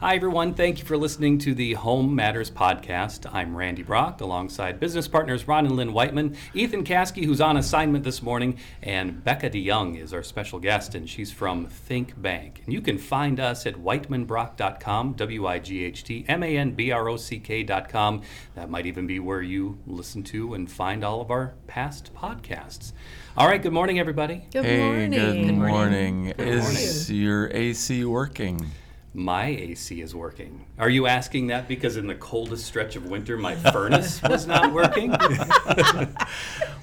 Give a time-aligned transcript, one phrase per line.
[0.00, 0.54] Hi, everyone.
[0.54, 3.28] Thank you for listening to the Home Matters podcast.
[3.34, 8.04] I'm Randy Brock, alongside business partners Ron and Lynn Wightman, Ethan Caskey, who's on assignment
[8.04, 12.62] this morning, and Bekah DeYoung is our special guest, and she's from Think Bank.
[12.64, 16.70] And you can find us at wightmanbrock.com, W I G H T M A N
[16.70, 18.22] B R O C K.com.
[18.54, 22.92] That might even be where you listen to and find all of our past podcasts.
[23.36, 24.46] All right, good morning, everybody.
[24.52, 25.10] Good hey, morning.
[25.10, 26.24] good morning.
[26.36, 28.64] Good Is your AC working?
[29.14, 30.66] My AC is working.
[30.78, 34.72] Are you asking that because in the coldest stretch of winter my furnace was not
[34.72, 35.14] working?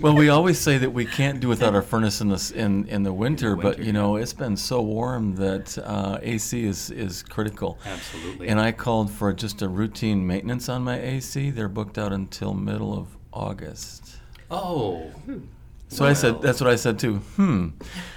[0.01, 2.85] Well, we always say that we can't do without our furnace in the s- in,
[2.89, 7.23] in the winter, but you know it's been so warm that uh, AC is is
[7.23, 7.79] critical.
[7.85, 8.49] Absolutely.
[8.49, 11.49] And I called for just a routine maintenance on my AC.
[11.49, 14.17] They're booked out until middle of August.
[14.51, 15.09] oh,
[15.95, 17.15] So I said, that's what I said too.
[17.35, 17.69] Hmm.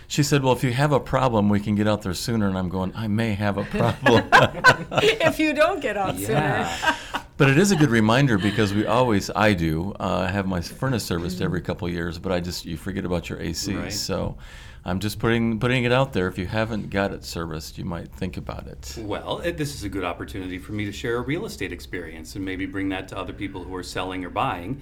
[0.08, 2.48] She said, well, if you have a problem, we can get out there sooner.
[2.48, 4.24] And I'm going, I may have a problem.
[5.02, 6.32] if you don't get out sooner.
[6.32, 6.96] yeah.
[7.36, 11.04] But it is a good reminder because we always, I do, uh, have my furnace
[11.04, 13.76] serviced every couple of years, but I just, you forget about your AC.
[13.76, 13.92] Right.
[13.92, 14.36] So
[14.84, 16.26] I'm just putting, putting it out there.
[16.26, 18.96] If you haven't got it serviced, you might think about it.
[18.98, 22.34] Well, it, this is a good opportunity for me to share a real estate experience
[22.34, 24.80] and maybe bring that to other people who are selling or buying.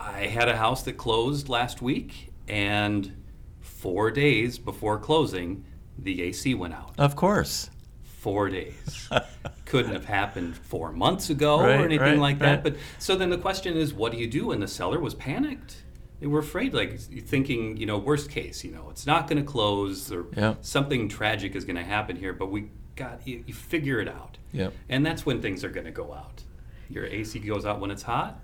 [0.00, 3.22] I had a house that closed last week, and
[3.60, 5.64] four days before closing,
[5.98, 6.94] the AC went out.
[6.98, 7.70] Of course.
[8.02, 9.08] four days.
[9.64, 12.46] Couldn't have happened four months ago Right, or anything right, like that.
[12.56, 12.62] right.
[12.64, 14.50] But so then the question is, what do you do?
[14.52, 15.82] And the seller was panicked.
[16.20, 19.48] They were afraid, like thinking, you know, worst case, you know, it's not going to
[19.48, 20.54] close or Yeah.
[20.62, 22.32] something tragic is going to happen here.
[22.32, 24.72] But we got you, you figure it out, Yep.
[24.88, 26.42] and that's when things are going to go out.
[26.90, 28.40] Your AC goes out when it's hot.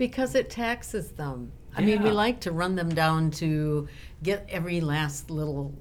[0.00, 1.52] Because it taxes them.
[1.76, 2.14] I mean, we Yeah.
[2.14, 3.86] like to run them down to
[4.22, 5.74] get every last little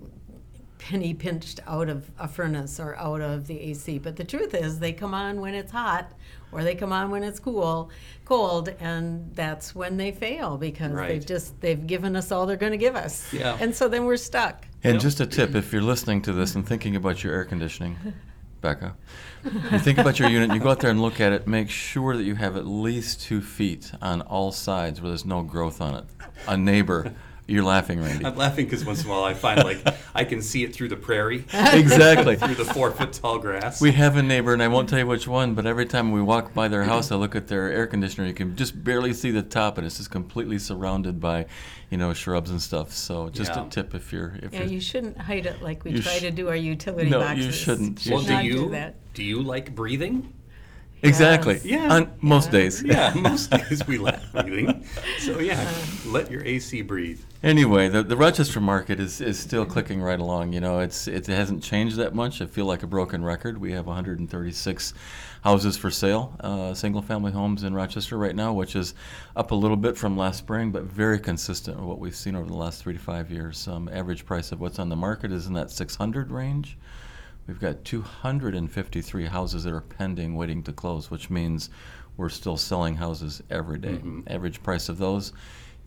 [0.78, 3.98] penny pinched out of a furnace or out of the AC.
[3.98, 6.12] But the truth is, they come on when it's hot
[6.52, 7.92] or they come on when it's cool,
[8.26, 11.08] cold, and that's when they fail because Right.
[11.08, 13.32] they've just they've given us all they're going to give us.
[13.34, 13.56] Yeah.
[13.62, 14.68] And so then we're stuck.
[14.84, 15.02] And Yep.
[15.02, 17.96] just a tip if you're listening to this and thinking about your air conditioning,
[18.62, 18.94] Bekah,
[19.72, 22.18] you think about your unit, you go out there and look at it, make sure
[22.18, 25.96] that you have at least two feet on all sides where there's no growth on
[25.96, 26.04] it.
[26.48, 27.14] A neighbor,
[27.50, 28.26] you're laughing, Randy.
[28.26, 29.80] I'm laughing because once in a while I find like
[30.16, 32.36] I can see it through the prairie, exactly.
[32.38, 33.82] through the four foot tall grass.
[33.82, 36.22] We have a neighbor, and I won't tell you which one, but every time we
[36.22, 38.28] walk by their house, I look at their air conditioner.
[38.28, 41.46] You can just barely see the top, and it's just completely surrounded by,
[41.90, 42.92] you know, shrubs and stuff.
[42.94, 43.66] So just Yeah.
[43.66, 46.22] a tip if you're if Yeah, you're, you shouldn't hide it like we try sh-
[46.22, 47.46] to do our utility No, boxes.
[47.46, 48.00] you shouldn't.
[48.00, 48.96] Should well, do you do that.
[49.14, 50.34] do you like breathing?
[51.02, 51.66] exactly Yes.
[51.66, 51.94] Yeah.
[51.94, 52.52] on most Yeah.
[52.52, 52.84] days.
[52.84, 54.84] Yeah, most days we like breathing.
[55.20, 56.10] So yeah, uh.
[56.10, 57.22] let your AC breathe.
[57.42, 60.52] Anyway, the, the Rochester market is, is still clicking right along.
[60.52, 62.42] You know, it's it hasn't changed that much.
[62.42, 63.58] I feel like a broken record.
[63.58, 64.94] We have 136
[65.42, 68.94] houses for sale, uh, single family homes in Rochester right now, which is
[69.38, 72.50] up a little bit from last spring, but very consistent with what we've seen over
[72.50, 73.70] the last three to five years.
[73.70, 76.78] Um, average price of what's on the market is in that 600 range.
[77.48, 81.70] We've got 253 houses that are pending, waiting to close, which means
[82.18, 84.02] we're still selling houses every day.
[84.28, 85.32] Average price of those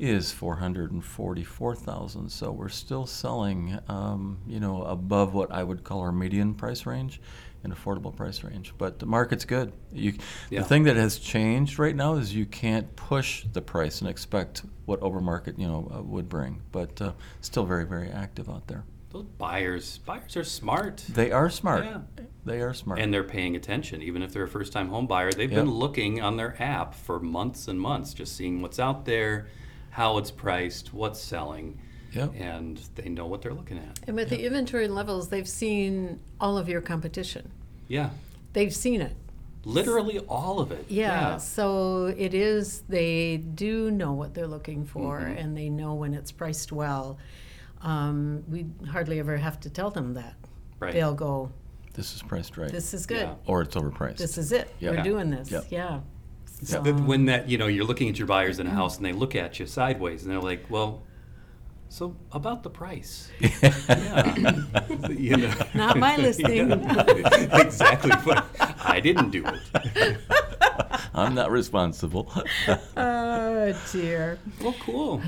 [0.02, 2.28] is 444,000.
[2.28, 6.86] So we're still selling, um, you know, above what I would call our median price
[6.86, 7.20] range,
[7.62, 8.74] an affordable price range.
[8.76, 9.72] But the market's good.
[9.92, 10.14] You,
[10.50, 10.62] Yeah.
[10.62, 14.62] The thing that has changed right now is you can't push the price and expect
[14.86, 16.62] what overmarket, you know, uh, would bring.
[16.72, 18.84] But uh, still very, very active out there.
[19.10, 21.04] Those buyers, buyers are smart.
[21.08, 21.84] They are smart.
[21.84, 22.00] Yeah.
[22.44, 22.98] They are smart.
[22.98, 25.30] And they're paying attention, even if they're a first-time home buyer.
[25.30, 25.64] They've Yep.
[25.64, 29.46] been looking on their app for months and months, just seeing what's out there,
[29.92, 31.78] how it's priced, what's selling,
[32.12, 32.32] Yep.
[32.38, 34.00] and they know what they're looking at.
[34.06, 37.50] And with the inventory levels, they've seen all of your competition.
[37.88, 38.10] Yeah,
[38.54, 39.14] They've seen it.
[39.64, 40.86] literally all of it.
[40.88, 45.38] Yeah, so it is, they do know what they're looking for Mm-hmm.
[45.38, 47.19] and they know when it's priced well.
[47.82, 50.34] Um, we hardly ever have to tell them that.
[50.81, 50.92] Right.
[50.94, 51.50] They'll go,
[51.94, 52.70] this is priced right.
[52.70, 53.20] this is good.
[53.28, 53.34] Yeah.
[53.47, 54.16] or it's overpriced.
[54.16, 54.69] This is it.
[54.81, 54.93] Yeah.
[54.93, 55.50] We're doing this.
[55.50, 55.67] Yep.
[55.70, 56.00] Yeah.
[56.62, 57.03] So that oh.
[57.03, 59.35] when that you know you're looking at your buyers in a house and they look
[59.35, 61.03] at you sideways and they're like, well,
[61.88, 63.31] so about the price.
[63.41, 64.37] yeah,
[65.11, 65.53] you know.
[65.75, 66.70] Not my listing.
[66.70, 67.05] Yeah,
[67.61, 68.12] exactly.
[68.25, 68.47] But
[68.82, 70.19] I didn't do it.
[71.14, 72.32] I'm not responsible.
[72.97, 74.38] Oh, dear.
[74.62, 75.20] Well, cool.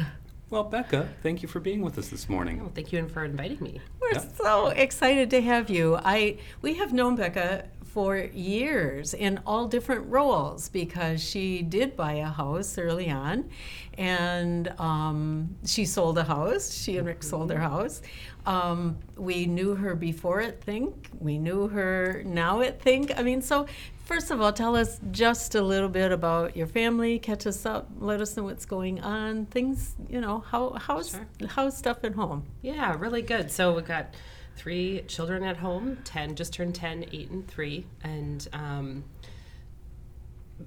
[0.48, 2.60] Well, Bekah, thank you for being with us this morning.
[2.60, 3.80] Well, thank you for inviting me.
[4.00, 4.24] We're Yeah.
[4.36, 5.98] so excited to have you.
[6.02, 12.14] I we have known Bekah for years in all different roles because she did buy
[12.14, 13.48] a house early on
[13.96, 16.74] and um, she sold a house.
[16.74, 18.02] She and Rick sold their house.
[18.46, 21.08] Um, we knew her before at Think.
[21.20, 23.16] We knew her now at Think.
[23.16, 23.66] I mean, so
[24.04, 27.20] first of all, tell us just a little bit about your family.
[27.20, 27.88] Catch us up.
[28.00, 29.46] Let us know what's going on.
[29.46, 31.26] Things, you know, how how's Sure.
[31.46, 32.42] how's stuff at home?
[32.60, 33.52] Yeah, really good.
[33.52, 34.14] So we've got
[34.56, 37.86] three children at home 10, just turned 10, 8, and 3.
[38.02, 39.04] And um,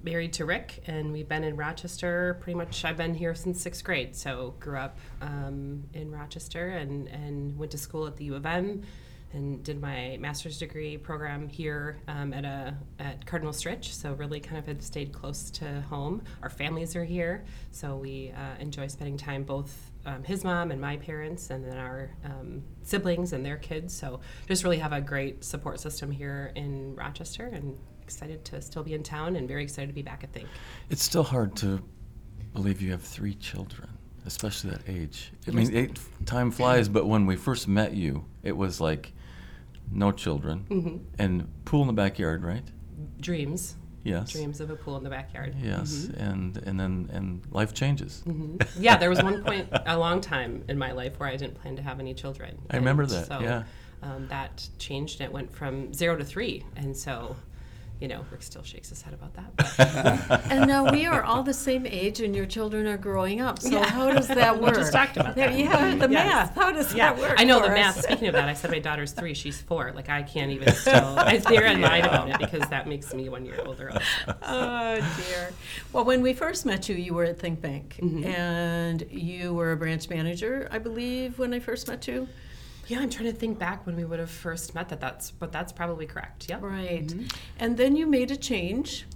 [0.02, 2.84] married to Rick, and we've been in Rochester pretty much.
[2.84, 4.14] I've been here since sixth grade.
[4.14, 8.46] So grew up um, in Rochester and, and went to school at the U of
[8.46, 8.82] M.
[9.34, 14.40] And did my master's degree program here um, at a at Cardinal Stritch, so really
[14.40, 16.22] kind of have stayed close to home.
[16.42, 20.80] Our families are here, so we uh, enjoy spending time both um, his mom and
[20.80, 23.94] my parents, and then our um, siblings and their kids.
[23.94, 28.82] So just really have a great support system here in Rochester, and excited to still
[28.82, 30.48] be in town, and very excited to be back at Think.
[30.90, 31.82] It's still hard to
[32.54, 33.88] believe you have three children,
[34.26, 35.30] especially that age.
[35.46, 39.12] I mean, it, time flies, but when we first met you, it was like
[39.92, 40.96] no children Mm-hmm.
[41.18, 42.64] and pool in the backyard, right?
[43.20, 43.76] Dreams,
[44.08, 44.30] Yes.
[44.32, 45.54] dreams of a pool in the backyard.
[45.62, 48.22] Yes, and and then and life changes.
[48.26, 48.66] Mhm.
[48.78, 51.76] yeah, there was one point a long time in my life where I didn't plan
[51.76, 52.58] to have any children.
[52.70, 53.64] I remember that, So, yeah.
[54.02, 55.20] um, that changed.
[55.20, 57.36] It went from zero to three, and so,
[58.00, 60.40] you know, Rick still shakes his head about that.
[60.50, 63.58] And now we are all the same age, and your children are growing up.
[63.60, 63.84] So Yeah.
[63.86, 64.60] how does that work?
[64.60, 64.74] We work?
[64.76, 65.58] just talked about There- that.
[65.58, 66.26] Yeah, the Yes.
[66.26, 66.54] math.
[66.54, 67.34] How does yeah, that work?
[67.38, 68.02] I know the for math.
[68.02, 69.92] Speaking of that, I said my daughter's three; she's four.
[69.94, 71.18] Like I can't even still.
[71.18, 73.90] I there and lied about it because that makes me one year older.
[73.90, 74.34] Also.
[74.42, 74.94] Oh
[75.28, 75.50] dear.
[75.92, 78.24] Well, when we first met you, you were at Think Bank, Mhm.
[78.24, 82.28] and you were a branch manager, I believe, when I first met you.
[82.88, 84.88] Yeah, I'm trying to think back when we would have first met.
[84.88, 86.48] That that's, but that's probably correct.
[86.48, 86.62] Yep.
[86.62, 87.06] Right.
[87.06, 87.26] Mm-hmm.
[87.60, 89.06] And then you made a change,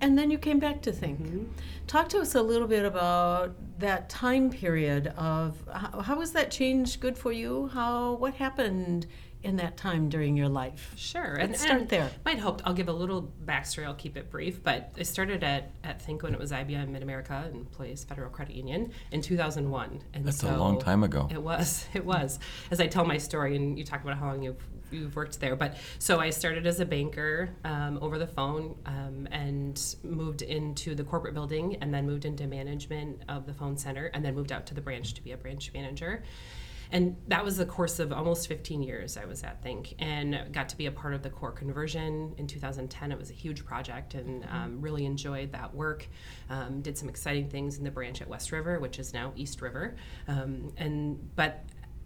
[0.00, 1.22] and then you came back to Think.
[1.22, 1.44] Mm-hmm.
[1.86, 6.50] Talk to us a little bit about that time period of how, how was that
[6.50, 7.68] change good for you?
[7.74, 9.06] How what happened
[9.44, 10.92] in that time during your life?
[10.96, 11.36] Sure.
[11.38, 12.10] Let's start there.
[12.24, 13.84] Might hope I'll give a little backstory.
[13.84, 14.62] I'll keep it brief.
[14.62, 18.54] But I started at, at Think when it was IBM Mid America Employees Federal Credit
[18.54, 20.02] Union in 2001.
[20.14, 21.28] And That's a long time ago.
[21.30, 21.86] It was.
[21.94, 22.40] It was.
[22.70, 25.56] As I tell my story, and you talk about how long you've you've worked there.
[25.56, 30.94] But so I started as a banker um, over the phone um, and moved into
[30.94, 34.52] the corporate building, and then moved into management of the phone center, and then moved
[34.52, 36.22] out to the branch to be a branch manager.
[36.94, 40.68] And that was the course of almost 15 years I was at Think and got
[40.68, 43.10] to be a part of the core conversion in 2010.
[43.10, 46.06] It was a huge project and um, really enjoyed that work.
[46.48, 49.60] Um, did some exciting things in the branch at West River, which is now East
[49.60, 49.96] River.
[50.28, 51.64] Um, and but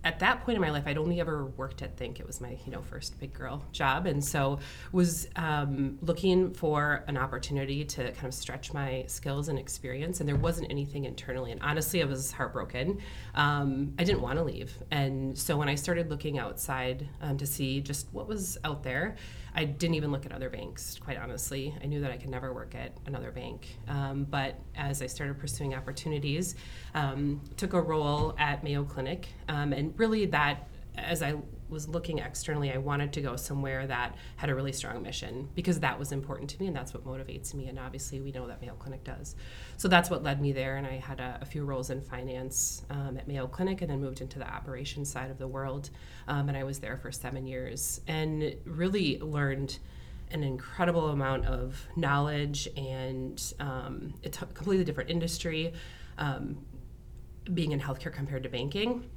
[0.08, 2.18] at that point in my life, I'd only ever worked at Think.
[2.18, 4.58] It was my you know first big girl job, and so
[4.90, 10.20] was um, looking for an opportunity to kind of stretch my skills and experience.
[10.20, 13.00] And there wasn't anything internally, and honestly, I was heartbroken.
[13.34, 17.46] Um, I didn't want to leave, and so when I started looking outside um, to
[17.46, 19.16] see just what was out there.
[19.54, 21.74] I didn't even look at other banks, quite honestly.
[21.82, 23.76] I knew that I could never work at another bank.
[23.88, 26.54] Um, but as I started pursuing opportunities,
[26.94, 31.34] um, took a role at Mayo Clinic, um, and really that, as I
[31.68, 35.80] was looking externally, I wanted to go somewhere that had a really strong mission because
[35.80, 37.68] that was important to me and that's what motivates me.
[37.68, 39.36] And obviously, we know that Mayo Clinic does.
[39.76, 40.76] So that's what led me there.
[40.76, 44.00] And I had a, a few roles in finance um, at Mayo Clinic and then
[44.00, 45.90] moved into the operations side of the world.
[46.26, 49.78] Um, and I was there for seven years and really learned
[50.30, 55.72] an incredible amount of knowledge and um, it's a completely different industry.
[56.18, 56.58] Um,
[57.54, 59.08] being in healthcare compared to banking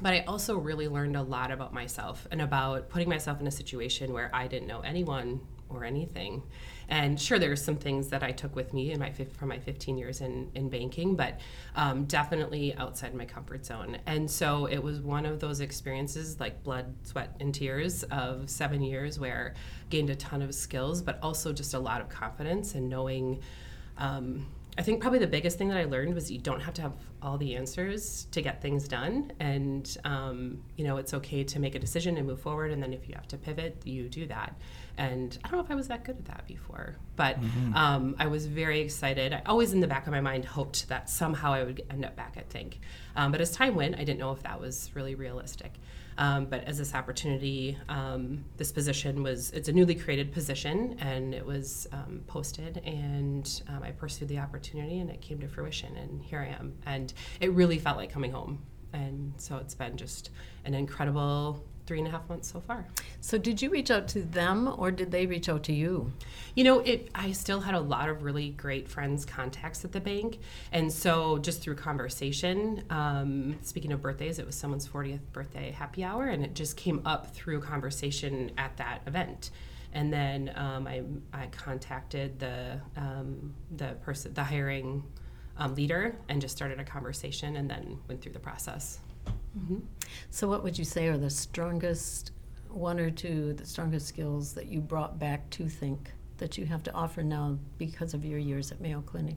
[0.00, 3.50] but I also really learned a lot about myself and about putting myself in a
[3.50, 6.42] situation where I didn't know anyone or anything.
[6.88, 9.96] And sure, there's some things that I took with me in my from my 15
[9.96, 11.40] years in, in banking, but
[11.76, 13.98] um, definitely outside my comfort zone.
[14.06, 18.82] And so it was one of those experiences, like blood, sweat, and tears, of seven
[18.82, 19.54] years where
[19.88, 23.40] gained a ton of skills, but also just a lot of confidence and knowing.
[23.96, 24.46] Um,
[24.76, 26.92] I think probably the biggest thing that I learned was you don't have to have
[27.22, 31.74] all the answers to get things done, and um, you know it's okay to make
[31.74, 32.72] a decision and move forward.
[32.72, 34.56] And then if you have to pivot, you do that.
[34.96, 37.36] And I don't know if I was that good at that before, but
[37.74, 39.32] um, I was very excited.
[39.32, 42.14] I always, in the back of my mind, hoped that somehow I would end up
[42.16, 42.80] back at Think.
[43.16, 45.72] Um, but as time went, I didn't know if that was really realistic.
[46.18, 51.34] Um, but as this opportunity, um, this position was, it's a newly created position and
[51.34, 55.96] it was um, posted and um, I pursued the opportunity and it came to fruition
[55.96, 56.74] and here I am.
[56.86, 58.62] And it really felt like coming home.
[58.92, 60.30] And so it's been just
[60.64, 62.86] an incredible three and a half months so far.
[63.20, 66.12] So, did you reach out to them or did they reach out to you?
[66.54, 67.10] You know, it.
[67.14, 70.38] I still had a lot of really great friends, contacts at the bank,
[70.72, 72.84] and so just through conversation.
[72.90, 77.02] Um, speaking of birthdays, it was someone's 40th birthday happy hour, and it just came
[77.04, 79.50] up through conversation at that event.
[79.92, 85.04] And then um, I, I contacted the um, the person, the hiring
[85.56, 88.98] um, leader, and just started a conversation, and then went through the process.
[90.30, 92.32] So, what would you say are the strongest
[92.68, 96.82] one or two, the strongest skills that you brought back to Think that you have
[96.82, 99.36] to offer now because of your years at Mayo Clinic?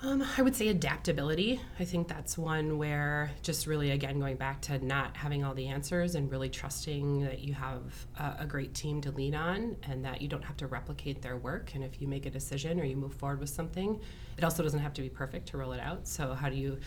[0.00, 1.60] Um, I would say adaptability.
[1.80, 5.66] I think that's one where just really, again, going back to not having all the
[5.66, 7.82] answers and really trusting that you have
[8.16, 11.36] a, a great team to lean on and that you don't have to replicate their
[11.36, 11.72] work.
[11.74, 14.00] And if you make a decision or you move forward with something,
[14.36, 16.06] it also doesn't have to be perfect to roll it out.
[16.06, 16.78] So, how do you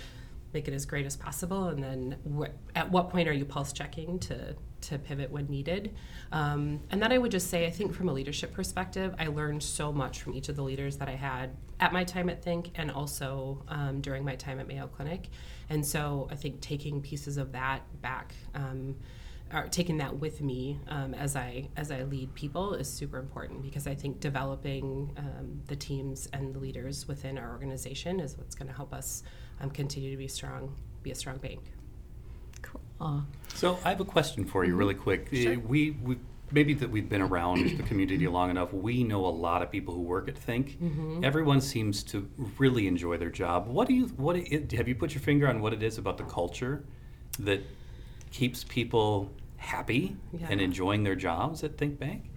[0.54, 1.68] make it as great as possible?
[1.68, 5.96] And then, wh- at what point are you pulse checking to to pivot when needed.
[6.32, 9.64] Um, and then I would just say, I think from a leadership perspective, I learned
[9.64, 12.72] so much from each of the leaders that I had at my time at Think
[12.76, 15.30] and also um, during my time at Mayo Clinic.
[15.70, 18.34] And so I think taking pieces of that back.
[18.54, 18.96] Um,
[19.54, 23.62] or taking that with me um, as I as I lead people is super important
[23.62, 28.56] because I think developing um, the teams and the leaders within our organization is what's
[28.56, 29.24] going to help us
[29.62, 31.62] um, continue to be strong, be a strong bank.
[32.62, 32.82] Cool.
[33.56, 35.30] So I have a question for you, really quick.
[35.34, 35.54] Sure.
[35.54, 36.18] Uh, We, we
[36.52, 38.74] maybe that we've been around the community long enough.
[38.74, 40.78] We know a lot of people who work at Think.
[41.24, 43.68] Everyone seems to really enjoy their job.
[43.68, 44.06] What do you?
[44.18, 45.62] What it, have you put your finger on?
[45.62, 46.84] What it is about the culture
[47.40, 47.62] that
[48.32, 50.18] keeps people happy
[50.50, 52.31] and enjoying their jobs at Think Bank?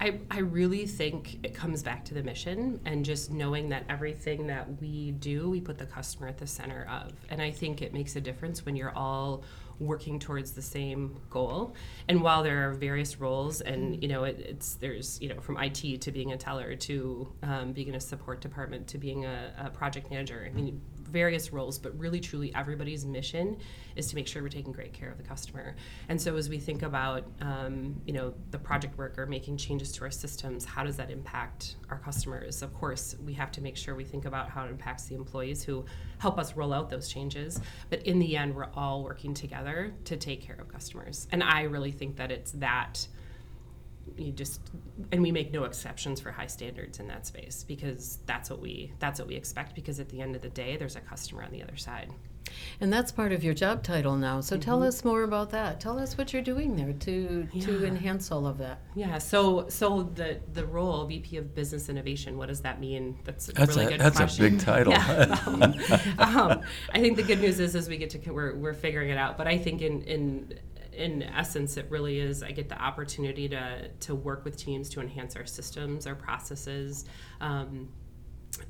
[0.00, 4.48] I, I really think it comes back to the mission and just knowing that everything
[4.48, 7.12] that we do, we put the customer at the center of.
[7.30, 9.44] And I think it makes a difference when you're all
[9.78, 11.74] working towards the same goal.
[12.08, 15.56] And while there are various roles, and you know, it, it's there's you know from
[15.58, 19.52] IT to being a teller to um, being in a support department to being a,
[19.58, 20.46] a project manager.
[20.48, 20.80] I mean,
[21.14, 23.56] various roles, but really truly everybody's mission
[23.96, 25.76] is to make sure we're taking great care of the customer.
[26.10, 30.02] And so as we think about um, you know the project worker making changes to
[30.02, 32.60] our systems, how does that impact our customers?
[32.60, 35.62] Of course, we have to make sure we think about how it impacts the employees
[35.62, 35.84] who
[36.18, 37.60] help us roll out those changes.
[37.88, 41.28] But in the end, we're all working together to take care of customers.
[41.32, 43.06] And I really think that it's that
[44.16, 44.60] you just
[45.12, 48.92] and we make no exceptions for high standards in that space because that's what we
[48.98, 51.50] that's what we expect because at the end of the day there's a customer on
[51.50, 52.10] the other side
[52.80, 54.40] And that's part of your job title now.
[54.42, 55.80] So tell us more about that.
[55.80, 58.78] Tell us what you're doing there to to enhance all of that.
[58.94, 63.48] yeah so so the the role vp of business innovation what does that mean that's
[63.48, 64.92] a That's really a- good that's a big title.
[64.92, 65.38] yeah.
[65.46, 65.62] um,
[66.18, 66.60] um,
[66.92, 69.36] i think the good news is as we get to we're, we're figuring it out
[69.38, 70.58] but i think in in
[70.96, 75.00] in essence it really is i get the opportunity to to work with teams to
[75.00, 77.04] enhance our systems our processes
[77.40, 77.88] um,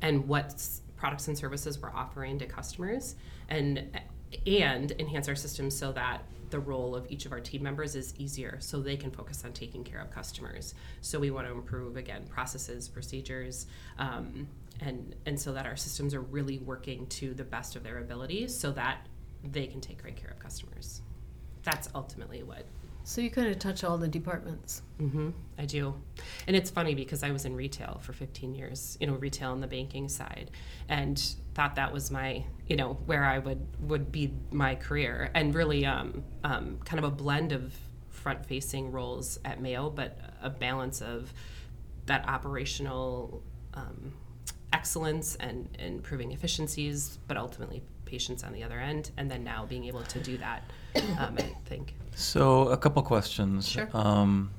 [0.03, 0.67] and what
[0.97, 3.17] products and services we're offering to customers
[3.49, 4.01] and
[4.47, 8.15] and enhance our systems so that the role of each of our team members is
[8.19, 10.75] easier so they can focus on taking care of customers.
[11.01, 13.67] So we want to improve again processes procedures
[13.99, 14.47] um,
[14.81, 18.57] and and so that our systems are really working to the best of their abilities
[18.57, 19.07] so that
[19.43, 21.03] they can take great care of customers
[21.65, 22.65] that's ultimately what
[23.05, 24.83] So you kind of touch all the departments.
[24.99, 25.95] hmm I do.
[26.47, 29.61] And it's funny because I was in retail for 15 years, you know, retail on
[29.61, 30.51] the banking side,
[30.89, 31.23] and
[31.55, 35.31] thought that was my, you know, where I would, would be my career.
[35.35, 37.75] And really um, um, kind of a blend of
[38.11, 41.33] front facing roles at Mayo, but a balance of
[42.07, 43.43] that operational
[43.75, 44.13] um,
[44.73, 47.83] excellence and, and improving efficiencies, but ultimately
[48.15, 49.11] patience on the other end.
[49.17, 50.63] And then now being able to do that,
[51.19, 51.95] um, I think.
[52.15, 53.69] So, a couple questions.
[53.69, 53.89] Sure.
[53.93, 54.51] Um,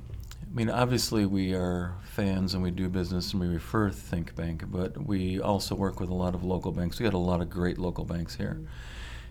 [0.43, 4.63] I mean, obviously, we are fans and we do business and we refer Think Bank,
[4.67, 6.99] but we also work with a lot of local banks.
[6.99, 8.59] We got a lot of great local banks here.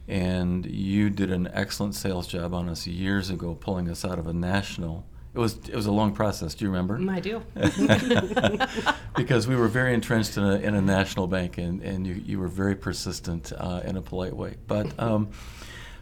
[0.08, 4.26] And you did an excellent sales job on us years ago, pulling us out of
[4.26, 5.06] a national.
[5.34, 6.54] It was it was a long process.
[6.54, 7.00] Do you remember?
[7.10, 7.42] I do.
[9.16, 12.38] because we were very entrenched in a, in a national bank, and, and you, you
[12.38, 14.54] were very persistent uh, in a polite way.
[14.68, 15.30] But um,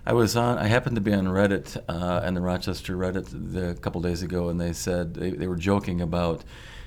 [0.05, 0.59] I was on.
[0.59, 4.23] I happened to be on Reddit uh, and the Rochester Reddit the, a couple days
[4.23, 6.45] ago, and they said they, they were joking about,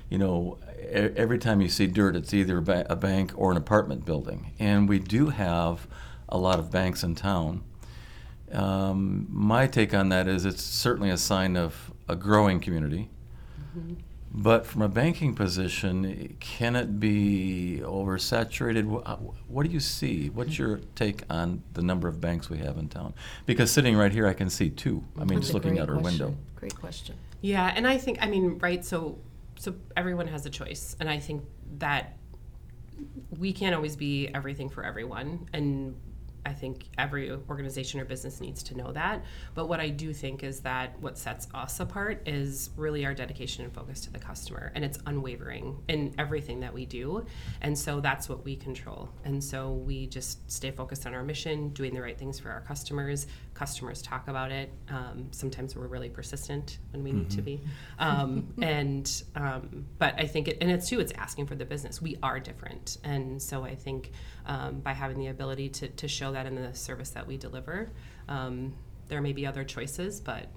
[0.09, 0.59] you know,
[0.91, 4.87] every time you see dirt, it's either a, a bank or an apartment building, and
[4.87, 5.87] we do have
[6.29, 7.63] a lot of banks in town.
[8.51, 13.09] Um, my take on that is it's certainly a sign of a growing community.
[13.77, 13.93] Mm-hmm.
[14.37, 18.83] But from a banking position, can it be oversaturated?
[19.47, 20.29] What do you see?
[20.29, 23.13] What's your take on the number of banks we have in town?
[23.45, 25.05] Because sitting right here, I can see two.
[25.15, 26.25] I mean, That's just looking great out our question.
[26.25, 26.37] window.
[26.55, 27.15] Great question.
[27.39, 28.83] Yeah, and I think I mean right.
[28.83, 29.19] So
[29.57, 31.45] so everyone has a choice, and I think
[31.77, 32.17] that
[33.37, 35.95] we can't always be everything for everyone, and
[36.45, 39.23] I think every organization or business needs to know that.
[39.53, 43.63] But what I do think is that what sets us apart is really our dedication
[43.63, 47.25] and focus to the customer, and it's unwavering in everything that we do.
[47.61, 49.09] And so that's what we control.
[49.23, 52.61] And so we just stay focused on our mission, doing the right things for our
[52.61, 53.27] customers.
[53.55, 54.69] Customers talk about it.
[54.89, 57.61] Um, sometimes we're really persistent when we need to be.
[57.97, 60.99] Um, and um, but I think it, and it's too.
[60.99, 62.01] It's asking for the business.
[62.01, 64.11] We are different, and so I think
[64.45, 67.89] um, by having the ability to, to show that in the service that we deliver,
[68.27, 68.73] um,
[69.07, 70.47] there may be other choices, but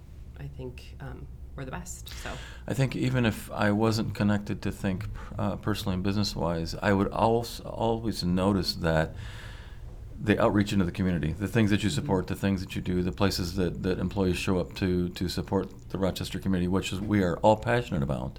[0.40, 2.08] I think um, we're the best.
[2.22, 2.30] So
[2.66, 5.06] I think even if I wasn't connected to think
[5.38, 9.14] uh, personally and business wise, I would also always notice that
[10.20, 13.02] the outreach into the community, the things that you support, the things that you do,
[13.02, 17.00] the places that, that employees show up to to support the Rochester community, which is
[17.00, 18.38] we are all passionate about.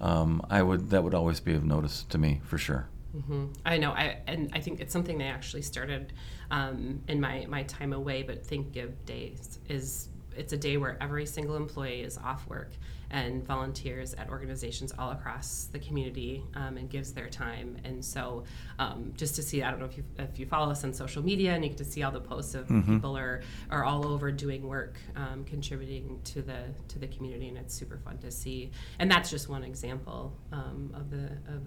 [0.00, 2.88] Um, I would that would always be of notice to me for sure.
[3.12, 6.12] hmm I know, I and I think it's something they actually started
[6.50, 8.22] um, in my my time away.
[8.22, 12.72] But Think Give Days is it's a day where every single employee is off work
[13.10, 17.76] and volunteers at organizations all across the community um, and gives their time.
[17.84, 18.44] And so,
[18.78, 21.22] um, just to see, I don't know if you if you follow us on social
[21.22, 24.30] media and you get to see all the posts of people are are all over
[24.30, 28.70] doing work, um, contributing to the to the community, and it's super fun to see.
[28.98, 31.62] And that's just one example um, of the of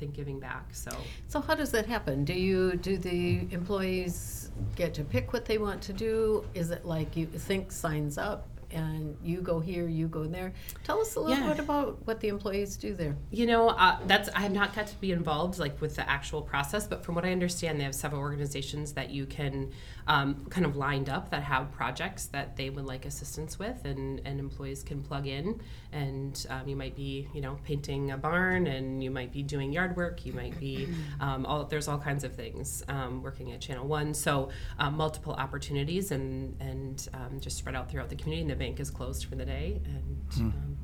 [0.00, 0.74] think giving back.
[0.74, 0.90] So
[1.28, 2.24] So how does that happen?
[2.24, 6.44] Do you do the employees get to pick what they want to do?
[6.54, 10.52] Is it like you think signs up and you go here, you go there?
[10.84, 11.48] Tell us a little Yeah.
[11.52, 13.16] bit about what the employees do there.
[13.30, 16.42] You know, uh, that's I have not got to be involved like with the actual
[16.42, 19.70] process, but from what I understand, they have several organizations that you can
[20.10, 24.20] um, kind of lined up that have projects that they would like assistance with, and,
[24.24, 25.60] and employees can plug in.
[25.92, 29.72] And um, you might be, you know, painting a barn, and you might be doing
[29.72, 30.26] yard work.
[30.26, 30.88] You might be
[31.20, 34.12] um, all there's all kinds of things um, working at Channel One.
[34.12, 34.48] So
[34.80, 38.42] um, multiple opportunities, and and um, just spread out throughout the community.
[38.42, 40.76] And the bank is closed for the day, and um,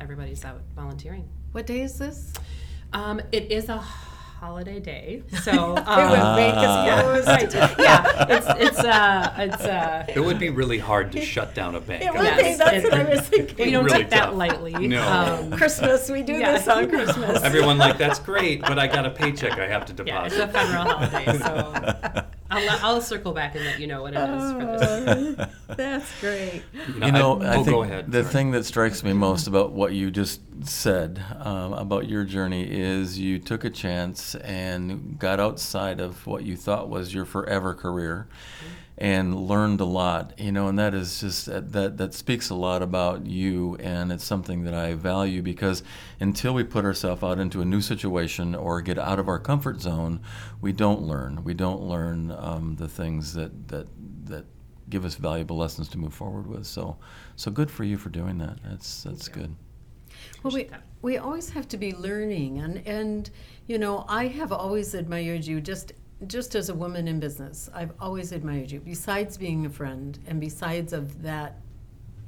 [0.00, 1.28] everybody's out volunteering.
[1.52, 2.32] What day is this?
[2.92, 3.84] Um, it is a
[4.44, 7.26] holiday day, so It um, would make us yeah, close.
[7.26, 7.54] right.
[7.78, 11.80] yeah, it's it's uh, it's uh, It would be really hard to shut down a
[11.80, 12.04] bank.
[12.04, 13.64] It would mean, be, that's it- what I was thinking.
[13.66, 14.72] we don't really take that lightly.
[14.88, 15.02] No.
[15.06, 16.52] Um, Christmas, we do Yeah.
[16.52, 17.42] this on Christmas.
[17.42, 20.50] Everyone like that's great, but I got a paycheck I have to yeah, it's deposit.
[20.50, 24.52] a federal holiday, so I'll, I'll circle back and let you know what it is
[24.52, 25.38] for this.
[25.38, 26.62] Uh, that's great.
[26.94, 28.10] You know, I, I, oh, think go ahead.
[28.10, 28.32] the Sorry.
[28.32, 33.18] thing that strikes me most about what you just said um, about your journey is
[33.18, 38.28] you took a chance and got outside of what you thought was your forever career
[38.96, 42.54] and learned a lot you know and that is just that that, that speaks a
[42.54, 45.82] lot about you and it's something that i value because
[46.20, 49.80] until we put ourselves out into a new situation or get out of our comfort
[49.80, 50.20] zone
[50.64, 51.44] we don't learn.
[51.44, 53.86] We don't learn um, the things that that
[54.24, 54.46] that
[54.88, 56.66] give us valuable lessons to move forward with.
[56.66, 56.96] So
[57.36, 58.58] so good for you for doing that.
[58.64, 59.54] That's that's good.
[60.42, 60.70] Well, we,
[61.02, 63.30] we always have to be learning, and, and
[63.66, 65.92] you know, I have always admired you just
[66.26, 67.68] just as a woman in business.
[67.74, 68.80] I've always admired you.
[68.80, 71.60] Besides being a friend, and besides of that,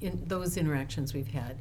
[0.01, 1.57] in those interactions we've had,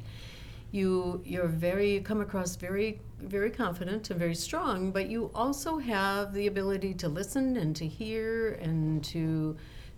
[0.72, 4.90] you you're very come across very very confident and very strong.
[4.90, 9.56] But you also have the ability to listen and to hear and to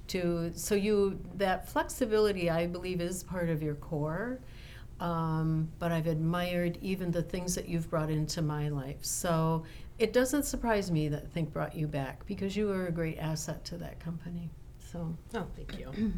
[0.08, 4.38] to so you that flexibility I believe is part of your core
[5.00, 8.98] um, but I've admired even the things that you've brought into my life.
[9.02, 9.64] So
[9.98, 13.64] it doesn't surprise me that Think brought you back because you were a great asset
[13.66, 14.50] to that company.
[14.78, 15.92] So Oh, thank you.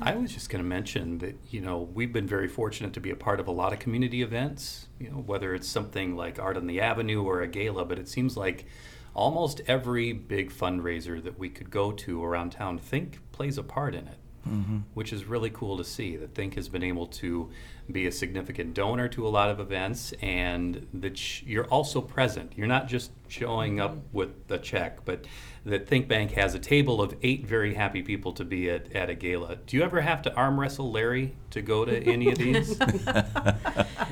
[0.00, 3.10] I was just going to mention that you know we've been very fortunate to be
[3.10, 4.88] a part of a lot of community events.
[4.98, 8.08] You know whether it's something like Art on the Avenue or a gala, but it
[8.08, 8.66] seems like
[9.14, 13.94] almost every big fundraiser that we could go to around town, Think plays a part
[13.94, 14.18] in it.
[14.48, 14.78] Mm-hmm.
[14.94, 17.50] Which is really cool to see that Think has been able to
[17.90, 22.52] be a significant donor to a lot of events, and that sh- you're also present.
[22.56, 25.24] You're not just showing up with a check, but
[25.64, 29.10] that Think Bank has a table of eight very happy people to be at, at
[29.10, 29.56] a gala.
[29.56, 32.78] Do you ever have to arm wrestle Larry to go to any of these?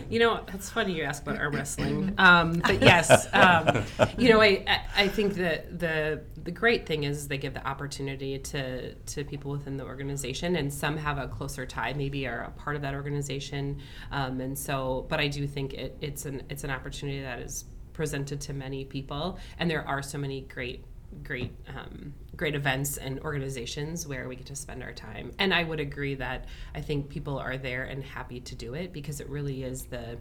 [0.09, 3.83] You know, it's funny you ask about arm wrestling, um, but yes, um,
[4.19, 7.67] you know, I, I- I think that the the great thing is they give the
[7.67, 12.43] opportunity to to people within the organization, and some have a closer tie, maybe are
[12.43, 13.66] a part of that organization,
[14.11, 15.07] um, and so.
[15.09, 18.85] But I do think it, it's an it's an opportunity that is presented to many
[18.85, 20.85] people, and there are so many great
[21.23, 25.65] great um, great events and organizations where we get to spend our time and i
[25.65, 29.29] would agree that i think people are there and happy to do it because it
[29.31, 30.19] really is the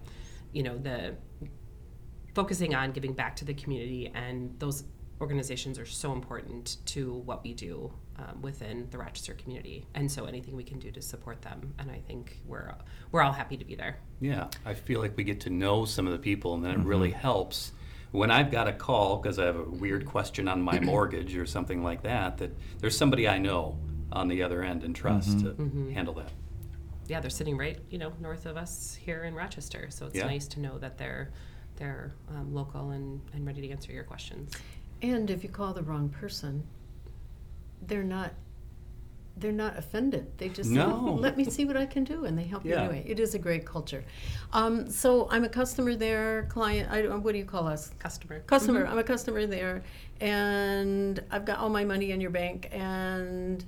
[0.54, 1.16] you know the
[2.34, 4.84] focusing on giving back to the community and those
[5.22, 10.26] organizations are so important to what we do um, within the rochester community and so
[10.26, 12.74] anything we can do to support them and i think we're
[13.12, 16.06] we're all happy to be there Yeah, I feel like we get to know some
[16.08, 17.72] of the people, and then it really helps
[18.12, 21.46] when I've got a call because I have a weird question on my mortgage or
[21.46, 22.38] something like that.
[22.38, 23.78] That there's somebody I know
[24.12, 25.54] on the other end and trust to
[25.94, 26.32] handle that.
[27.08, 30.26] yeah they're sitting right you know north of us here in rochester so it's Yeah.
[30.28, 31.32] nice to know that they're
[31.78, 34.52] they're um, local and, and ready to answer your questions
[35.02, 36.64] And if you call the wrong person,
[37.88, 38.34] they're not
[39.38, 40.26] they're not offended.
[40.38, 40.86] They just No.
[41.08, 42.72] say, let me see what I can do, and they help Yeah.
[42.72, 43.04] you anyway.
[43.06, 44.06] It is a great culture.
[44.54, 46.90] Um, so I'm a customer there, client.
[46.90, 47.92] I what do you call us?
[48.00, 48.86] customer Customer.
[48.88, 49.84] I'm a customer there,
[50.22, 52.70] and I've got all my money in your bank.
[52.72, 53.66] And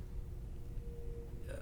[1.49, 1.55] uh,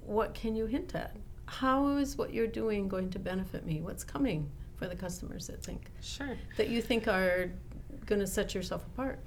[0.00, 1.14] what can you hint at?
[1.44, 3.82] How is what you're doing going to benefit me?
[3.82, 7.50] What's coming for the customers that think sure that you think are
[8.10, 9.20] going to set yourself apart?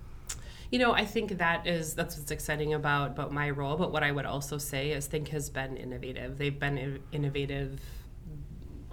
[0.69, 3.77] You know, I think that is that's what's exciting about about my role.
[3.77, 6.37] But what I would also say is Think has been innovative.
[6.37, 7.79] They've been innovative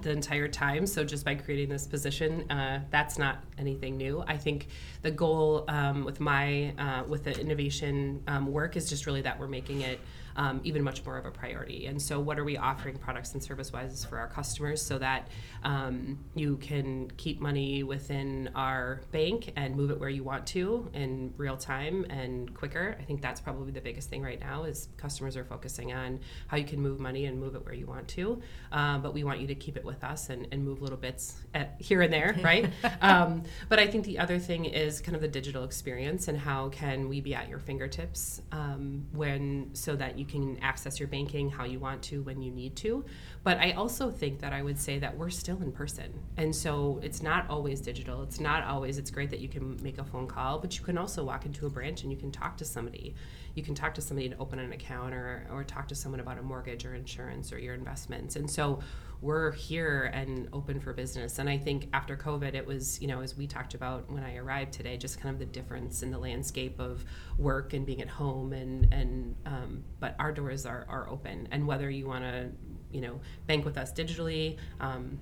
[0.02, 0.86] the entire time.
[0.86, 4.24] So just by creating this position, uh, that's not anything new.
[4.26, 4.68] I think
[5.02, 9.38] the goal um, with my uh, with the innovation um, work is just really that
[9.38, 10.00] we're making it
[10.40, 11.84] um, even much more of a priority.
[11.84, 15.28] And so, what are we offering products and service wise for our customers so that
[15.64, 20.88] um, you can keep money within our bank and move it where you want to
[20.94, 22.96] in real time and quicker?
[22.98, 26.56] I think that's probably the biggest thing right now is customers are focusing on how
[26.56, 28.40] you can move money and move it where you want to.
[28.72, 31.34] Um, but we want you to keep it with us and, and move little bits
[31.52, 32.70] at, here and there, right?
[33.02, 36.70] um, but I think the other thing is kind of the digital experience and how
[36.70, 41.50] can we be at your fingertips um, when so that you can access your banking
[41.50, 43.04] how you want to when you need to.
[43.42, 47.00] But I also think that I would say that we're still in person, and so
[47.02, 48.22] it's not always digital.
[48.22, 48.98] It's not always.
[48.98, 51.66] It's great that you can make a phone call, but you can also walk into
[51.66, 53.14] a branch and you can talk to somebody.
[53.54, 56.38] You can talk to somebody to open an account or or talk to someone about
[56.38, 58.80] a mortgage or insurance or your investments, and so
[59.22, 61.38] we're here and open for business.
[61.38, 64.36] And I think after COVID, it was, you know, as we talked about when I
[64.36, 67.04] arrived today, just kind of the difference in the landscape of
[67.36, 68.54] work and being at home.
[68.54, 71.48] And, and um, but our doors are, are open.
[71.50, 72.50] And whether you want to,
[72.92, 75.20] you know, bank with us digitally um,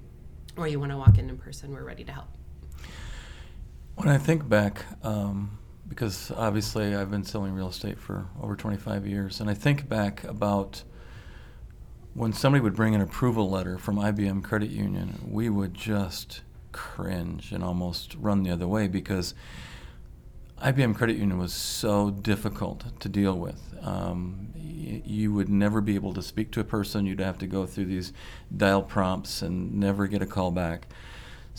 [0.56, 2.28] or you want to walk in in person, we're ready to help.
[3.96, 5.58] When I think back, um,
[5.88, 10.22] because obviously I've been selling real estate for over 25 years, and I think back
[10.22, 10.84] about
[12.14, 16.42] when somebody would bring an approval letter from IBM Credit Union, we would just
[16.72, 19.34] cringe and almost run the other way because
[20.62, 23.62] IBM Credit Union was so difficult to deal with.
[23.80, 27.06] Um, y- you would never be able to speak to a person.
[27.06, 28.12] You'd have to go through these
[28.56, 30.88] dial prompts and never get a call back.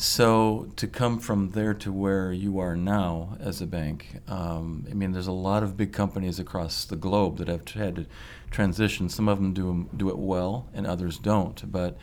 [0.02, 4.94] So to come from there to where you are now as a bank, um, I
[4.94, 8.06] mean, there's a lot of big companies across the globe that have had to
[8.50, 9.10] transition.
[9.10, 11.70] Some of them do do it well, and others don't.
[11.70, 11.98] But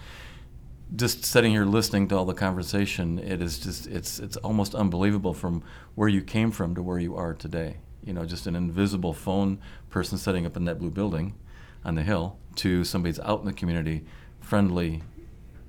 [0.94, 5.32] just sitting here listening to all the conversation, it is just it's it's almost unbelievable
[5.32, 5.62] from
[5.94, 7.78] where you came from to where you are today.
[8.04, 11.34] You know, just an invisible phone person setting up in that blue building
[11.82, 14.04] on the hill to somebody's out in the community,
[14.38, 15.02] friendly,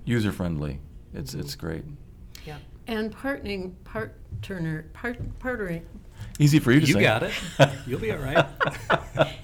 [0.03, 0.81] user friendly.
[1.13, 1.85] It's it's great.
[2.47, 2.57] Yeah.
[2.87, 5.83] And partnering, part turner, part partnering,
[6.39, 6.91] Easy for you to say.
[6.91, 7.01] You say.
[7.01, 7.33] got it.
[7.87, 8.45] You'll be all right.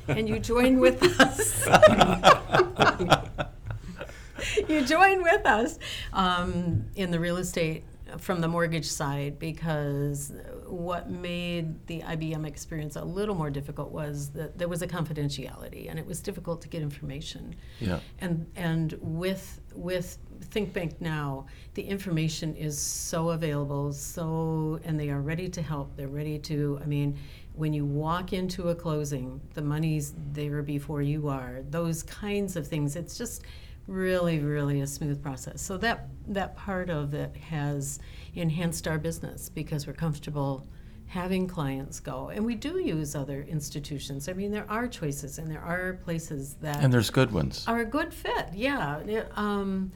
[0.08, 1.66] and you join with us.
[4.70, 5.80] you join with us
[6.13, 7.84] um, in the real estate
[8.20, 10.32] from the mortgage side because
[10.67, 15.89] what made the IBM experience a little more difficult was that there was a confidentiality
[15.89, 17.56] and it was difficult to get information.
[17.80, 17.99] Yeah.
[18.19, 20.17] And and with with
[20.49, 25.95] ThinkBank now, the information is so available, so and they are ready to help.
[25.95, 26.80] They're ready to.
[26.82, 27.17] I mean,
[27.54, 31.63] when you walk into a closing, the money's there before you are.
[31.69, 32.95] Those kinds of things.
[32.95, 33.43] It's just
[33.88, 35.62] really, really a smooth process.
[35.62, 38.00] So that that part of it has
[38.36, 40.65] enhanced our business because we're comfortable
[41.08, 42.30] having clients go.
[42.30, 44.28] And we do use other institutions.
[44.30, 47.65] I mean, there are choices and there are places that And there's good ones.
[47.67, 48.48] are a good fit.
[48.54, 49.02] Yeah.
[49.06, 49.91] Yeah, Um,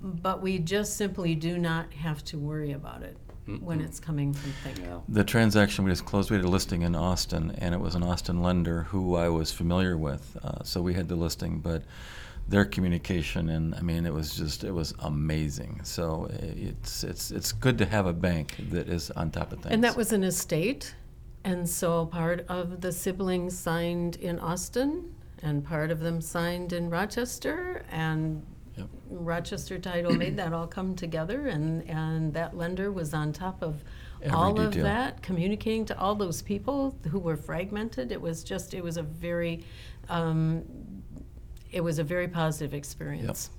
[0.00, 3.16] but we just simply do not have to worry about it
[3.60, 4.78] when it's coming from Think.
[4.80, 4.98] Yeah.
[5.08, 8.02] The transaction we just closed, we had a listing in Austin, and it was an
[8.02, 10.36] Austin lender who I was familiar with.
[10.42, 11.82] Uh, so we had the listing, but
[12.48, 15.80] their communication and I mean it was just it was amazing.
[15.84, 19.60] So uh, it's it's it's good to have a bank that is on top of
[19.60, 19.72] things.
[19.72, 20.94] And that was an estate.
[21.44, 26.88] And so part of the siblings signed in Austin and part of them signed in
[26.88, 27.84] Rochester.
[27.90, 28.42] And
[28.76, 28.88] Yep.
[29.10, 31.48] Rochester Title made that all come together.
[31.48, 33.84] And, and that lender was on top of
[34.22, 38.12] Every all of that, communicating to all those people who were fragmented.
[38.12, 39.64] It was just, it was a very,
[40.08, 40.62] um,
[41.72, 43.50] it was a very positive experience.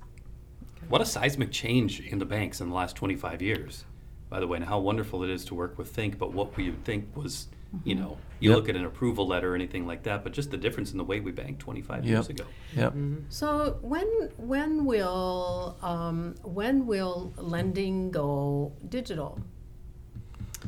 [0.88, 3.84] What a seismic change in the banks in the last 25 years,
[4.28, 6.18] by the way, and how wonderful it is to work with Think.
[6.18, 7.48] But what we would think was,
[7.84, 8.56] you know, you Yep.
[8.56, 11.04] look at an approval letter or anything like that, but just the difference in the
[11.04, 12.38] way we banked 25 years Yep.
[12.40, 12.44] ago.
[12.76, 12.94] Yep.
[13.30, 19.40] So when when will um, when will lending go digital?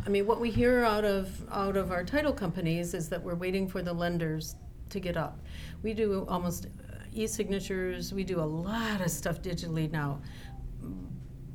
[0.05, 3.35] I mean, what we hear out of out of our title companies is that we're
[3.35, 4.57] waiting for the lenders
[4.91, 5.41] to get up.
[5.83, 6.69] We do almost
[7.19, 8.13] e-signatures.
[8.13, 10.21] We do a lot of stuff digitally now,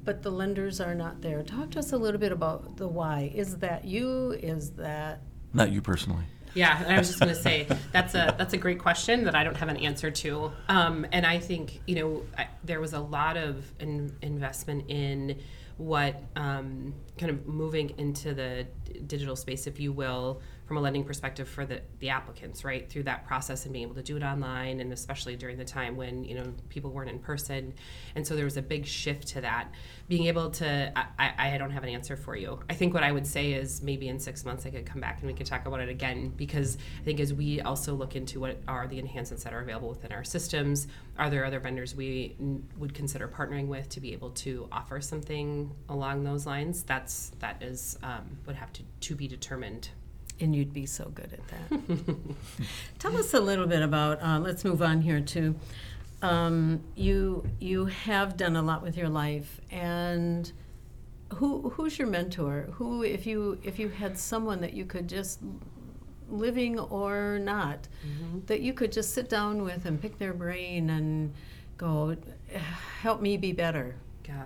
[0.03, 1.43] but the lenders are not there.
[1.43, 3.31] Talk to us a little bit about the why.
[3.33, 4.31] Is that you?
[4.31, 5.21] Is that
[5.53, 6.25] Not you personally.
[6.53, 9.43] Yeah, I was just going to say that's a that's a great question that I
[9.43, 10.51] don't have an answer to.
[10.67, 15.39] Um, and I think you know I, there was a lot of in, investment in
[15.77, 20.41] what um, kind of moving into the d- digital space, if you will,
[20.71, 22.89] from a lending perspective for the, the applicants, right?
[22.89, 25.97] Through that process and being able to do it online, and especially during the time
[25.97, 27.73] when you know people weren't in person,
[28.15, 29.67] and so there was a big shift to that.
[30.07, 32.57] Being able to, I, I don't have an answer for you.
[32.69, 35.19] I think what I would say is maybe in six months I could come back
[35.19, 38.39] and we could talk about it again because I think as we also look into
[38.39, 42.37] what are the enhancements that are available within our systems, are there other vendors we
[42.77, 46.83] would consider partnering with to be able to offer something along those lines?
[46.83, 49.89] That's that is um, would have to to be determined.
[50.41, 52.15] And you'd be so good at that.
[52.99, 54.21] Tell us a little bit about.
[54.21, 55.55] Uh, let's move on here to.
[56.21, 60.51] Um, you you have done a lot with your life, and
[61.35, 62.67] who who's your mentor?
[62.73, 65.39] Who, if you if you had someone that you could just
[66.29, 67.87] living or not,
[68.45, 71.33] that you could just sit down with and pick their brain and
[71.77, 72.15] go,
[73.01, 73.95] help me be better.
[74.25, 74.45] Yeah.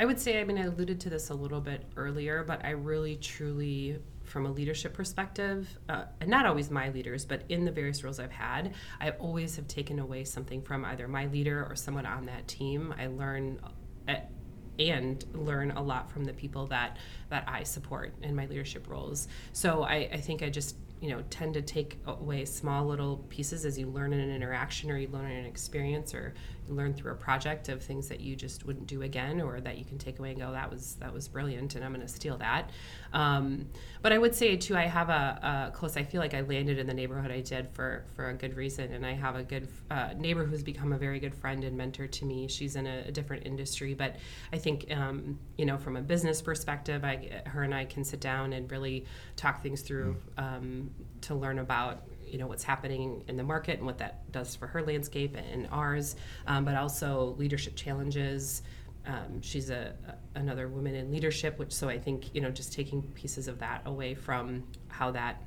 [0.00, 2.70] I would say, I mean, I alluded to this a little bit earlier, but I
[2.70, 7.72] really truly, from a leadership perspective, uh, and not always my leaders, but in the
[7.72, 11.74] various roles I've had, I always have taken away something from either my leader or
[11.74, 12.94] someone on that team.
[12.98, 13.60] I learn.
[14.78, 16.96] And learn a lot from the people that
[17.30, 19.28] that I support in my leadership roles.
[19.52, 23.64] So I, I think I just you know tend to take away small little pieces
[23.64, 26.34] as you learn in an interaction or you learn in an experience or
[26.66, 29.78] you learn through a project of things that you just wouldn't do again or that
[29.78, 32.12] you can take away and go that was that was brilliant and I'm going to
[32.12, 32.70] steal that.
[33.12, 33.66] Um,
[34.02, 36.78] but I would say too I have a, a close I feel like I landed
[36.78, 39.68] in the neighborhood I did for for a good reason and I have a good
[39.90, 42.48] uh, neighbor who's become a very good friend and mentor to me.
[42.48, 44.16] She's in a, a different industry, but
[44.52, 48.20] I think um, you know from a business perspective, I, her and I can sit
[48.20, 49.04] down and really
[49.36, 50.90] talk things through um,
[51.22, 54.66] to learn about you know what's happening in the market and what that does for
[54.66, 58.62] her landscape and ours, um, but also leadership challenges.
[59.06, 62.72] Um, she's a, a another woman in leadership, which so I think you know just
[62.72, 65.42] taking pieces of that away from how that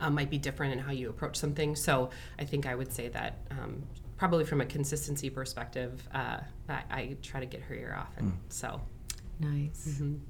[0.00, 1.76] um, might be different in how you approach something.
[1.76, 3.82] So I think I would say that um,
[4.16, 8.32] probably from a consistency perspective, uh, I, I try to get her ear off, and
[8.48, 8.80] so
[9.40, 9.98] Nice.
[10.00, 10.20] mhm.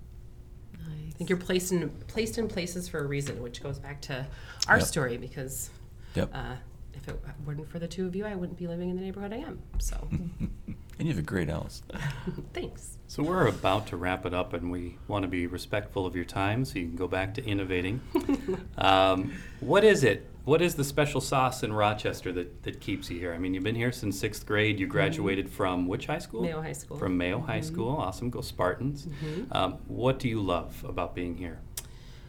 [0.78, 0.88] Nice.
[1.14, 4.26] I think you're placed in placed in places for a reason, which goes back to
[4.68, 4.86] our Yep.
[4.86, 5.70] story because
[6.14, 6.30] Yep.
[6.34, 6.56] uh,
[6.94, 9.32] if it weren't for the two of you, I wouldn't be living in the neighborhood
[9.32, 9.60] I am.
[9.78, 10.08] So
[10.98, 11.82] And you have a great house.
[12.52, 12.98] thanks.
[13.06, 16.24] So we're about to wrap it up, and we want to be respectful of your
[16.24, 18.00] time, so you can go back to innovating.
[18.78, 20.30] um, what is it?
[20.44, 23.32] What is the special sauce in Rochester that, that keeps you here?
[23.32, 24.78] I mean, you've been here since sixth grade.
[24.78, 26.42] You graduated from which high school?
[26.42, 26.98] Mayo High School.
[26.98, 27.96] From Mayo High School.
[27.96, 28.30] Awesome.
[28.30, 29.08] Go Spartans.
[29.52, 31.60] Um, what do you love about being here?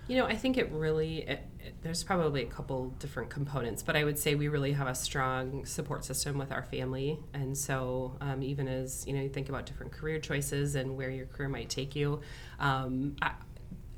[0.07, 3.95] You know, I think it really, it, it, there's probably a couple different components, but
[3.95, 7.19] I would say we really have a strong support system with our family.
[7.33, 11.09] And so, um, even as, you know, you think about different career choices and where
[11.09, 12.21] your career might take you,
[12.59, 13.31] um, I,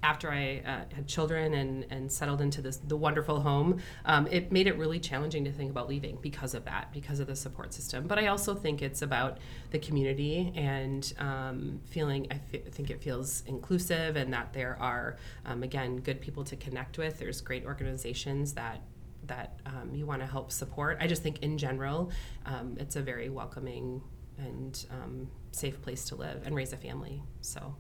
[0.04, 4.52] after I uh, had children and, and settled into this the wonderful home, um, it
[4.52, 7.74] made it really challenging to think about leaving because of that, because of the support
[7.74, 8.08] system.
[8.08, 9.40] But I also think it's about
[9.72, 12.28] the community and um, feeling.
[12.32, 12.36] I
[12.72, 17.20] think it feels inclusive and that there are um, again good people to connect with.
[17.20, 18.82] There's great organizations that
[19.26, 20.98] that um, you want to help support.
[21.02, 22.12] I just think in general,
[22.46, 24.02] um, it's a very welcoming
[24.38, 27.24] and um, safe place to live and raise a family.
[27.42, 27.76] So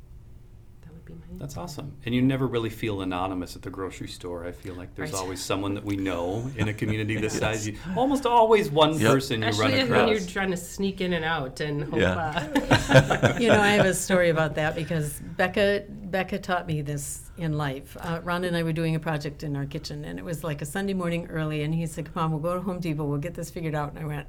[1.07, 1.25] be my.
[1.39, 1.93] That's awesome.
[2.05, 4.45] And you never really feel anonymous at the grocery store.
[4.45, 5.19] I feel like there's Right.
[5.21, 7.67] always someone that we know in a community this size.
[7.67, 9.11] You, almost always one Yep.
[9.11, 11.99] person you run Especially when you're trying to sneak in and out and hope.
[11.99, 12.49] Yeah.
[12.89, 17.29] Uh, you know, I have a story about that because Bekah Bekah taught me this
[17.37, 17.95] in life.
[17.99, 20.61] Uh, Ron and I were doing a project in our kitchen, and it was like
[20.61, 23.03] a Sunday morning early, and he said, "Come on, we'll go to Home Depot.
[23.05, 24.27] We'll get this figured out." And I went.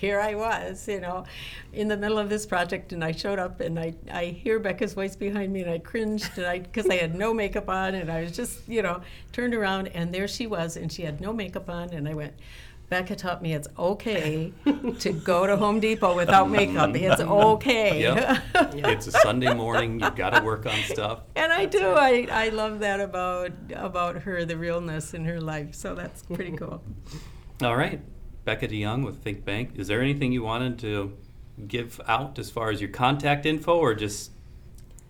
[0.00, 1.24] Here I was, you know,
[1.72, 4.92] in the middle of this project, and I showed up, and I, I hear Bekah's
[4.92, 8.10] voice behind me, and I cringed, and I because I had no makeup on, and
[8.12, 9.00] I was just, you know,
[9.32, 12.34] turned around, and there she was, and she had no makeup on, and I went,
[12.92, 14.52] Bekah taught me it's okay
[15.00, 16.90] to go to Home Depot without makeup.
[16.94, 18.02] It's okay.
[18.02, 18.42] Yep.
[18.74, 19.98] It's a Sunday morning.
[19.98, 21.22] You've got to work on stuff.
[21.34, 21.94] and I do.
[21.94, 25.74] I, I love that about about her, the realness in her life.
[25.74, 26.82] So that's pretty cool.
[27.62, 28.00] All right.
[28.46, 29.72] Bekah DeYoung with Think Bank.
[29.74, 31.16] Is there anything you wanted to
[31.66, 34.30] give out as far as your contact info or just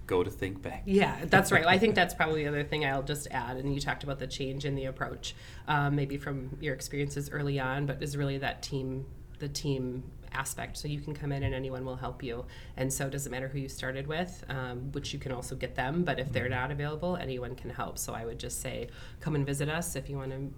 [0.06, 0.82] go to Think Bank?
[0.86, 1.66] Yeah, that's right.
[1.66, 3.58] I think that's probably the other thing I'll just add.
[3.58, 5.34] And you talked about the change in the approach,
[5.68, 9.04] um, maybe from your experiences early on, but is really that team,
[9.38, 10.78] the team aspect.
[10.78, 12.46] So you can come in and anyone will help you.
[12.76, 15.74] And so it doesn't matter who you started with, um, which you can also get
[15.74, 16.04] them.
[16.04, 17.98] But if they're not available, anyone can help.
[17.98, 18.88] So I would just say,
[19.20, 20.50] come and visit us if you want to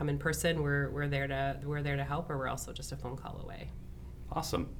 [0.00, 0.62] come in person.
[0.62, 3.38] We're we're there to we're there to help, or we're also just a phone call
[3.42, 3.70] away.
[4.32, 4.70] Awesome.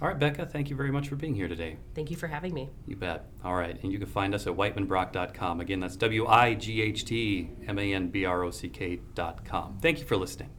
[0.00, 1.76] All right, Bekah, thank you very much for being here today.
[1.96, 2.70] Thank you for having me.
[2.86, 3.26] You bet.
[3.44, 3.76] All right.
[3.82, 5.60] And you can find us at wightmanbrock.com.
[5.60, 9.80] Again, that's W I G H T M A N B R O C K.com.
[9.82, 10.50] Thank you for listening.